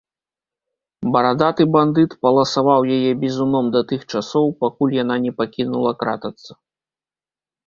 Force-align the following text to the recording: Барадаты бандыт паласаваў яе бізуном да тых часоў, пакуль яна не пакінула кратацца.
Барадаты 1.15 1.67
бандыт 1.75 2.15
паласаваў 2.27 2.81
яе 2.95 3.11
бізуном 3.25 3.65
да 3.77 3.81
тых 3.93 4.01
часоў, 4.15 4.45
пакуль 4.67 4.97
яна 5.03 5.15
не 5.27 5.31
пакінула 5.45 5.91
кратацца. 6.03 6.51